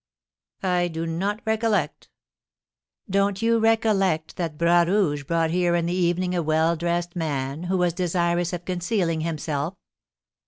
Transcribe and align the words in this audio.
"I 0.63 0.87
do 0.87 1.05
not 1.05 1.43
recollect." 1.45 2.09
"Don't 3.07 3.39
you 3.43 3.59
recollect 3.59 4.35
that 4.37 4.57
Bras 4.57 4.87
Rouge 4.87 5.23
brought 5.25 5.51
here 5.51 5.75
in 5.75 5.85
the 5.85 5.93
evening 5.93 6.33
a 6.33 6.41
well 6.41 6.75
dressed 6.75 7.15
man, 7.15 7.65
who 7.65 7.77
was 7.77 7.93
desirous 7.93 8.51
of 8.51 8.65
concealing 8.65 9.21
himself?" 9.21 9.75